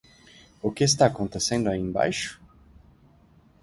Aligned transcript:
O 0.63 0.71
que 0.75 0.83
está 0.83 1.05
acontecendo 1.05 1.69
aí 1.69 1.79
embaixo? 1.79 2.41